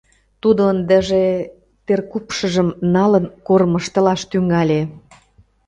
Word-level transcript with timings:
Тудо 0.41 0.61
ындыже 0.73 1.25
теркупшыжым 1.85 2.69
налын 2.95 3.25
кормыжтылаш 3.47 4.21
тӱҥале. 4.31 4.81